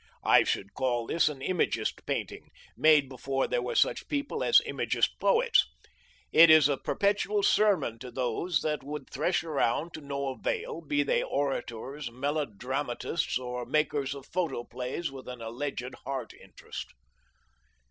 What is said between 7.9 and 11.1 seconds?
to those that would thresh around to no avail, be